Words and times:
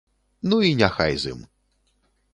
Ну, 0.53 0.57
і 0.69 0.71
няхай 0.79 1.13
з 1.25 1.37
ім. 1.37 1.47